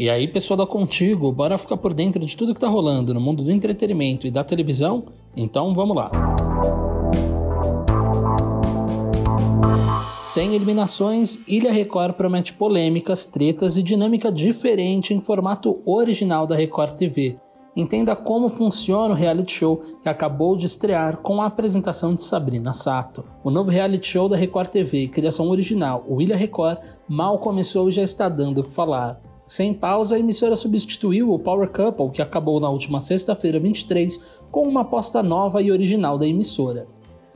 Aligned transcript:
E 0.00 0.08
aí, 0.08 0.26
pessoal 0.26 0.56
da 0.56 0.66
Contigo, 0.66 1.30
bora 1.30 1.58
ficar 1.58 1.76
por 1.76 1.92
dentro 1.92 2.24
de 2.24 2.34
tudo 2.34 2.54
que 2.54 2.60
tá 2.60 2.68
rolando 2.68 3.12
no 3.12 3.20
mundo 3.20 3.44
do 3.44 3.52
entretenimento 3.52 4.26
e 4.26 4.30
da 4.30 4.42
televisão? 4.42 5.04
Então 5.36 5.74
vamos 5.74 5.94
lá. 5.94 6.10
Sem 10.22 10.54
eliminações, 10.54 11.40
Ilha 11.46 11.70
Record 11.70 12.14
promete 12.14 12.54
polêmicas, 12.54 13.26
tretas 13.26 13.76
e 13.76 13.82
dinâmica 13.82 14.32
diferente 14.32 15.12
em 15.12 15.20
formato 15.20 15.82
original 15.84 16.46
da 16.46 16.56
Record 16.56 16.94
TV. 16.94 17.38
Entenda 17.76 18.16
como 18.16 18.48
funciona 18.48 19.12
o 19.12 19.16
reality 19.16 19.52
show 19.52 19.82
que 20.02 20.08
acabou 20.08 20.56
de 20.56 20.64
estrear 20.64 21.18
com 21.18 21.42
a 21.42 21.44
apresentação 21.44 22.14
de 22.14 22.22
Sabrina 22.22 22.72
Sato. 22.72 23.22
O 23.44 23.50
novo 23.50 23.68
reality 23.68 24.08
show 24.08 24.30
da 24.30 24.36
Record 24.38 24.70
TV, 24.70 25.08
criação 25.08 25.50
original, 25.50 26.06
o 26.08 26.22
Ilha 26.22 26.38
Record, 26.38 26.78
mal 27.06 27.38
começou 27.38 27.90
e 27.90 27.92
já 27.92 28.02
está 28.02 28.30
dando 28.30 28.62
o 28.62 28.64
que 28.64 28.72
falar. 28.72 29.20
Sem 29.50 29.74
pausa, 29.74 30.14
a 30.14 30.18
emissora 30.20 30.54
substituiu 30.54 31.32
o 31.32 31.36
Power 31.36 31.68
Couple, 31.72 32.08
que 32.10 32.22
acabou 32.22 32.60
na 32.60 32.70
última 32.70 33.00
sexta-feira 33.00 33.58
23, 33.58 34.20
com 34.48 34.62
uma 34.62 34.82
aposta 34.82 35.24
nova 35.24 35.60
e 35.60 35.72
original 35.72 36.16
da 36.16 36.24
emissora. 36.24 36.86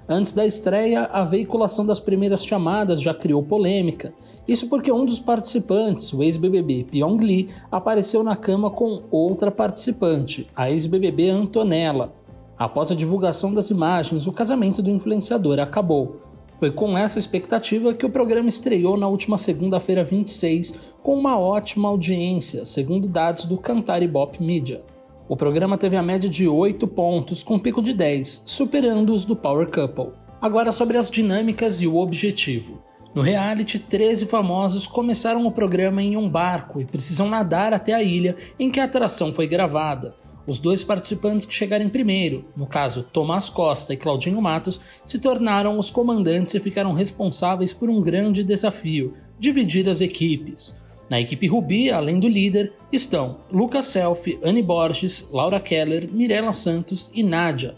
Antes 0.09 0.30
da 0.30 0.47
estreia, 0.47 1.06
a 1.06 1.25
veiculação 1.25 1.84
das 1.84 1.98
primeiras 1.98 2.47
chamadas 2.47 3.03
já 3.03 3.12
criou 3.12 3.42
polêmica. 3.42 4.15
Isso 4.47 4.69
porque 4.69 4.92
um 4.92 5.05
dos 5.05 5.19
participantes, 5.19 6.12
o 6.12 6.23
ex-BBB 6.23 6.84
Pyong 6.84 7.16
Lee, 7.16 7.48
apareceu 7.69 8.23
na 8.23 8.37
cama 8.37 8.70
com 8.70 9.03
outra 9.11 9.51
participante, 9.51 10.47
a 10.55 10.70
ex-BBB 10.70 11.31
Antonella. 11.31 12.15
Após 12.56 12.92
a 12.92 12.95
divulgação 12.95 13.53
das 13.53 13.70
imagens, 13.70 14.28
o 14.28 14.33
casamento 14.33 14.81
do 14.81 14.89
influenciador 14.89 15.59
acabou. 15.59 16.34
Foi 16.59 16.71
com 16.71 16.97
essa 16.97 17.19
expectativa 17.19 17.95
que 17.95 18.07
o 18.07 18.11
programa 18.11 18.49
estreou 18.49 18.97
na 18.97 19.09
última 19.09 19.37
segunda-feira 19.37 20.05
26 20.05 20.75
com 21.03 21.17
uma 21.17 21.39
ótima 21.39 21.89
audiência, 21.89 22.65
segundo 22.65 23.09
dados 23.09 23.45
do 23.45 23.59
Cantar 23.59 24.03
Ibope 24.03 24.43
Media. 24.43 24.83
O 25.29 25.37
programa 25.37 25.79
teve 25.79 25.97
a 25.97 26.03
média 26.03 26.29
de 26.29 26.47
8 26.47 26.87
pontos, 26.87 27.43
com 27.43 27.59
pico 27.59 27.83
de 27.83 27.93
10, 27.95 28.43
superando 28.45 29.12
os 29.12 29.25
do 29.25 29.34
Power 29.34 29.70
Couple. 29.70 30.12
Agora 30.41 30.70
sobre 30.70 30.97
as 30.97 31.11
dinâmicas 31.11 31.81
e 31.81 31.87
o 31.87 31.97
objetivo. 31.97 32.83
No 33.15 33.23
reality, 33.23 33.78
13 33.78 34.27
famosos 34.27 34.87
começaram 34.87 35.47
o 35.47 35.53
programa 35.53 36.03
em 36.03 36.17
um 36.17 36.28
barco 36.28 36.81
e 36.81 36.84
precisam 36.84 37.28
nadar 37.28 37.73
até 37.73 37.95
a 37.95 38.03
ilha 38.03 38.37
em 38.59 38.71
que 38.71 38.81
a 38.81 38.84
atração 38.84 39.33
foi 39.33 39.47
gravada. 39.47 40.15
Os 40.47 40.59
dois 40.59 40.84
participantes 40.84 41.47
que 41.47 41.55
chegarem 41.55 41.89
primeiro, 41.89 42.45
no 42.55 42.67
caso 42.67 43.03
Tomás 43.03 43.48
Costa 43.48 43.95
e 43.95 43.97
Claudinho 43.97 44.42
Matos, 44.42 44.81
se 45.05 45.19
tornaram 45.19 45.78
os 45.78 45.91
comandantes 45.91 46.55
e 46.55 46.61
ficaram 46.61 46.92
responsáveis 46.92 47.73
por 47.73 47.89
um 47.89 48.03
grande 48.03 48.45
desafio: 48.45 49.15
dividir 49.39 49.89
as 49.89 50.00
equipes. 50.00 50.75
Na 51.09 51.20
equipe 51.20 51.47
Rubi, 51.47 51.91
além 51.91 52.19
do 52.19 52.28
líder, 52.28 52.72
estão 52.91 53.39
Lucas 53.53 53.87
Self, 53.87 54.39
Anne 54.45 54.62
Borges, 54.62 55.31
Laura 55.33 55.61
Keller, 55.61 56.09
Mirella 56.12 56.53
Santos 56.53 57.11
e 57.15 57.22
Nádia. 57.22 57.75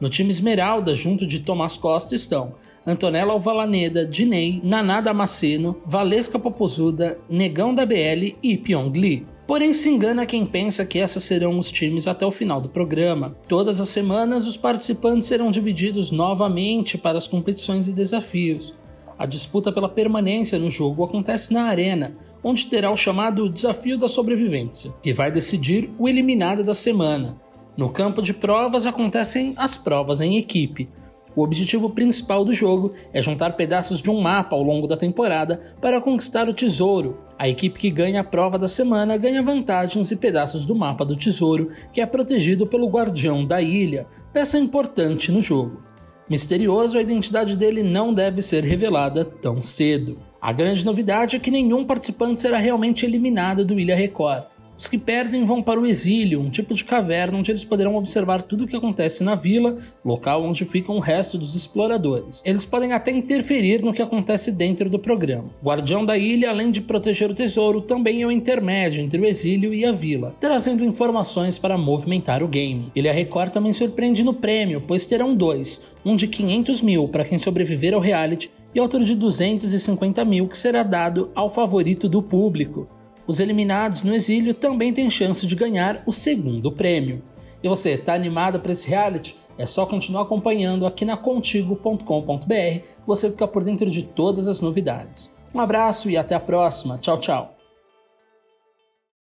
No 0.00 0.08
time 0.08 0.30
Esmeralda, 0.30 0.94
junto 0.94 1.26
de 1.26 1.40
Tomás 1.40 1.76
Costa, 1.76 2.14
estão 2.14 2.54
Antonella 2.86 3.32
Alvalaneda, 3.32 4.06
Dinei, 4.06 4.60
Naná 4.64 5.02
Damasceno, 5.02 5.80
Valesca 5.84 6.38
Popozuda, 6.38 7.18
Negão 7.28 7.74
da 7.74 7.84
BL 7.84 8.34
e 8.42 8.56
Pyong 8.56 8.98
Lee. 8.98 9.26
Porém, 9.50 9.72
se 9.72 9.90
engana 9.90 10.24
quem 10.24 10.46
pensa 10.46 10.86
que 10.86 10.98
esses 11.00 11.24
serão 11.24 11.58
os 11.58 11.72
times 11.72 12.06
até 12.06 12.24
o 12.24 12.30
final 12.30 12.60
do 12.60 12.68
programa. 12.68 13.36
Todas 13.48 13.80
as 13.80 13.88
semanas, 13.88 14.46
os 14.46 14.56
participantes 14.56 15.26
serão 15.26 15.50
divididos 15.50 16.12
novamente 16.12 16.96
para 16.96 17.18
as 17.18 17.26
competições 17.26 17.88
e 17.88 17.92
desafios. 17.92 18.76
A 19.18 19.26
disputa 19.26 19.72
pela 19.72 19.88
permanência 19.88 20.56
no 20.56 20.70
jogo 20.70 21.02
acontece 21.02 21.52
na 21.52 21.64
arena, 21.64 22.12
onde 22.44 22.66
terá 22.66 22.92
o 22.92 22.96
chamado 22.96 23.50
Desafio 23.50 23.98
da 23.98 24.06
Sobrevivência, 24.06 24.92
que 25.02 25.12
vai 25.12 25.32
decidir 25.32 25.90
o 25.98 26.08
eliminado 26.08 26.62
da 26.62 26.72
semana. 26.72 27.36
No 27.76 27.90
campo 27.90 28.22
de 28.22 28.32
provas 28.32 28.86
acontecem 28.86 29.52
as 29.56 29.76
provas 29.76 30.20
em 30.20 30.38
equipe. 30.38 30.88
O 31.34 31.42
objetivo 31.42 31.90
principal 31.90 32.44
do 32.44 32.52
jogo 32.52 32.92
é 33.12 33.22
juntar 33.22 33.52
pedaços 33.52 34.02
de 34.02 34.10
um 34.10 34.20
mapa 34.20 34.56
ao 34.56 34.62
longo 34.62 34.86
da 34.86 34.96
temporada 34.96 35.60
para 35.80 36.00
conquistar 36.00 36.48
o 36.48 36.54
tesouro. 36.54 37.20
A 37.38 37.48
equipe 37.48 37.78
que 37.78 37.90
ganha 37.90 38.20
a 38.20 38.24
prova 38.24 38.58
da 38.58 38.66
semana 38.66 39.16
ganha 39.16 39.42
vantagens 39.42 40.10
e 40.10 40.16
pedaços 40.16 40.64
do 40.64 40.74
mapa 40.74 41.04
do 41.04 41.16
tesouro, 41.16 41.70
que 41.92 42.00
é 42.00 42.06
protegido 42.06 42.66
pelo 42.66 42.88
guardião 42.88 43.44
da 43.44 43.62
ilha, 43.62 44.06
peça 44.32 44.58
importante 44.58 45.30
no 45.30 45.40
jogo. 45.40 45.82
Misterioso, 46.28 46.98
a 46.98 47.00
identidade 47.00 47.56
dele 47.56 47.82
não 47.82 48.14
deve 48.14 48.42
ser 48.42 48.62
revelada 48.62 49.24
tão 49.24 49.62
cedo. 49.62 50.18
A 50.40 50.52
grande 50.52 50.84
novidade 50.84 51.36
é 51.36 51.38
que 51.38 51.50
nenhum 51.50 51.84
participante 51.84 52.40
será 52.40 52.56
realmente 52.56 53.04
eliminado 53.04 53.64
do 53.64 53.78
Ilha 53.78 53.96
Record. 53.96 54.44
Os 54.80 54.88
que 54.88 54.96
perdem 54.96 55.44
vão 55.44 55.60
para 55.60 55.78
o 55.78 55.84
exílio, 55.84 56.40
um 56.40 56.48
tipo 56.48 56.72
de 56.72 56.86
caverna 56.86 57.36
onde 57.36 57.50
eles 57.50 57.66
poderão 57.66 57.96
observar 57.96 58.40
tudo 58.40 58.64
o 58.64 58.66
que 58.66 58.74
acontece 58.74 59.22
na 59.22 59.34
vila, 59.34 59.76
local 60.02 60.42
onde 60.42 60.64
ficam 60.64 60.96
o 60.96 61.00
resto 61.00 61.36
dos 61.36 61.54
exploradores. 61.54 62.40
Eles 62.46 62.64
podem 62.64 62.94
até 62.94 63.10
interferir 63.10 63.82
no 63.82 63.92
que 63.92 64.00
acontece 64.00 64.50
dentro 64.50 64.88
do 64.88 64.98
programa. 64.98 65.50
O 65.60 65.66
guardião 65.66 66.02
da 66.02 66.16
ilha, 66.16 66.48
além 66.48 66.70
de 66.70 66.80
proteger 66.80 67.28
o 67.30 67.34
tesouro, 67.34 67.82
também 67.82 68.22
é 68.22 68.26
o 68.26 68.30
intermédio 68.30 69.02
entre 69.02 69.20
o 69.20 69.26
exílio 69.26 69.74
e 69.74 69.84
a 69.84 69.92
vila, 69.92 70.34
trazendo 70.40 70.82
informações 70.82 71.58
para 71.58 71.76
movimentar 71.76 72.42
o 72.42 72.48
game. 72.48 72.90
Ilha 72.96 73.12
Record 73.12 73.52
também 73.52 73.74
surpreende 73.74 74.24
no 74.24 74.32
prêmio, 74.32 74.82
pois 74.88 75.04
terão 75.04 75.36
dois, 75.36 75.84
um 76.02 76.16
de 76.16 76.26
500 76.26 76.80
mil 76.80 77.06
para 77.06 77.26
quem 77.26 77.38
sobreviver 77.38 77.92
ao 77.92 78.00
reality 78.00 78.50
e 78.74 78.80
outro 78.80 79.04
de 79.04 79.14
250 79.14 80.24
mil 80.24 80.48
que 80.48 80.56
será 80.56 80.82
dado 80.82 81.30
ao 81.34 81.50
favorito 81.50 82.08
do 82.08 82.22
público 82.22 82.88
os 83.30 83.38
eliminados 83.38 84.02
no 84.02 84.12
exílio 84.12 84.52
também 84.52 84.92
têm 84.92 85.08
chance 85.08 85.46
de 85.46 85.54
ganhar 85.54 86.02
o 86.04 86.12
segundo 86.12 86.72
prêmio. 86.72 87.22
E 87.62 87.68
você, 87.68 87.96
tá 87.96 88.12
animado 88.12 88.58
para 88.58 88.72
esse 88.72 88.88
reality? 88.88 89.36
É 89.56 89.64
só 89.64 89.86
continuar 89.86 90.22
acompanhando 90.22 90.84
aqui 90.84 91.04
na 91.04 91.16
contigo.com.br, 91.16 92.84
você 93.06 93.30
fica 93.30 93.46
por 93.46 93.62
dentro 93.62 93.88
de 93.88 94.02
todas 94.02 94.48
as 94.48 94.60
novidades. 94.60 95.32
Um 95.54 95.60
abraço 95.60 96.10
e 96.10 96.16
até 96.16 96.34
a 96.34 96.40
próxima. 96.40 96.98
Tchau, 96.98 97.20
tchau. 97.20 97.59